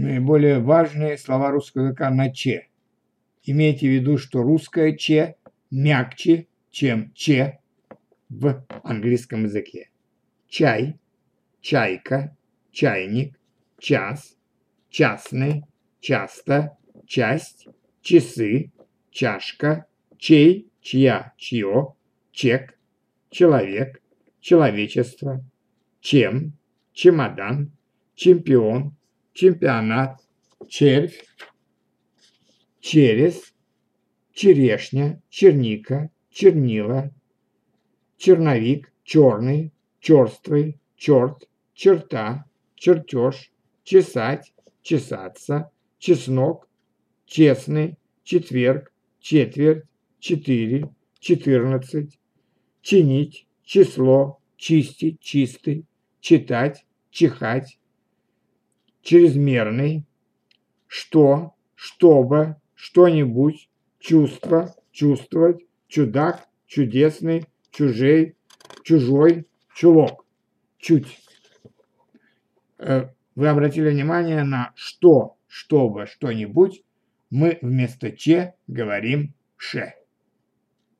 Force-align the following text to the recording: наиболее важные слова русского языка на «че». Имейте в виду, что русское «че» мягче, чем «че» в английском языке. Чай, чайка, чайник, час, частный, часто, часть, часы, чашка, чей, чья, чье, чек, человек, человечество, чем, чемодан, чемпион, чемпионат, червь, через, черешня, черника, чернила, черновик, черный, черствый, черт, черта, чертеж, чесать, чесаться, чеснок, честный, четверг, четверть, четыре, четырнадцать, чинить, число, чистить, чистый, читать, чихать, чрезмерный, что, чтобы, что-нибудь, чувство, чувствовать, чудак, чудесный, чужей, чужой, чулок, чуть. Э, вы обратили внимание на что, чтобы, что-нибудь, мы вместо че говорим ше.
наиболее 0.00 0.58
важные 0.58 1.16
слова 1.18 1.50
русского 1.50 1.86
языка 1.86 2.10
на 2.10 2.30
«че». 2.30 2.68
Имейте 3.44 3.86
в 3.86 3.90
виду, 3.90 4.18
что 4.18 4.42
русское 4.42 4.96
«че» 4.96 5.36
мягче, 5.70 6.46
чем 6.70 7.12
«че» 7.14 7.60
в 8.28 8.64
английском 8.82 9.44
языке. 9.44 9.90
Чай, 10.48 10.98
чайка, 11.60 12.36
чайник, 12.72 13.38
час, 13.78 14.36
частный, 14.88 15.64
часто, 16.00 16.76
часть, 17.06 17.68
часы, 18.02 18.72
чашка, 19.10 19.86
чей, 20.18 20.70
чья, 20.80 21.32
чье, 21.36 21.94
чек, 22.32 22.78
человек, 23.30 24.00
человечество, 24.40 25.44
чем, 26.00 26.52
чемодан, 26.92 27.72
чемпион, 28.14 28.96
чемпионат, 29.32 30.20
червь, 30.68 31.22
через, 32.80 33.52
черешня, 34.32 35.22
черника, 35.28 36.10
чернила, 36.30 37.10
черновик, 38.16 38.92
черный, 39.04 39.72
черствый, 40.00 40.80
черт, 40.96 41.48
черта, 41.74 42.44
чертеж, 42.74 43.50
чесать, 43.84 44.52
чесаться, 44.82 45.70
чеснок, 45.98 46.68
честный, 47.26 47.98
четверг, 48.24 48.92
четверть, 49.20 49.84
четыре, 50.18 50.90
четырнадцать, 51.18 52.18
чинить, 52.82 53.46
число, 53.64 54.40
чистить, 54.56 55.20
чистый, 55.20 55.86
читать, 56.20 56.84
чихать, 57.10 57.78
чрезмерный, 59.02 60.04
что, 60.86 61.54
чтобы, 61.74 62.56
что-нибудь, 62.74 63.68
чувство, 63.98 64.74
чувствовать, 64.92 65.64
чудак, 65.88 66.48
чудесный, 66.66 67.46
чужей, 67.70 68.36
чужой, 68.82 69.46
чулок, 69.74 70.24
чуть. 70.78 71.18
Э, 72.78 73.08
вы 73.34 73.48
обратили 73.48 73.90
внимание 73.90 74.42
на 74.44 74.72
что, 74.74 75.36
чтобы, 75.46 76.06
что-нибудь, 76.06 76.82
мы 77.30 77.58
вместо 77.62 78.10
че 78.10 78.54
говорим 78.66 79.34
ше. 79.56 79.94